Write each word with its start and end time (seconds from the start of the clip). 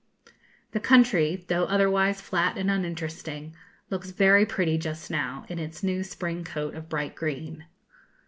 The 0.71 0.79
country, 0.79 1.45
though 1.47 1.65
otherwise 1.65 2.21
flat 2.21 2.57
and 2.57 2.71
uninteresting, 2.71 3.53
looks 3.91 4.09
very 4.09 4.47
pretty 4.47 4.79
just 4.79 5.11
now, 5.11 5.45
in 5.47 5.59
its 5.59 5.83
new 5.83 6.01
spring 6.01 6.43
coat 6.43 6.73
of 6.73 6.89
bright 6.89 7.13
green. 7.13 7.65